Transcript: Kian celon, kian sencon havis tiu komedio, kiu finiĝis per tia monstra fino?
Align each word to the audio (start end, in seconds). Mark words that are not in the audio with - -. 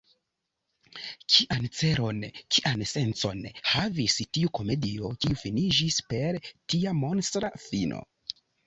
Kian 1.33 1.67
celon, 1.79 2.23
kian 2.55 2.85
sencon 2.93 3.45
havis 3.75 4.19
tiu 4.39 4.55
komedio, 4.61 5.15
kiu 5.27 5.41
finiĝis 5.47 6.03
per 6.11 6.45
tia 6.55 7.01
monstra 7.05 7.57
fino? 7.71 8.07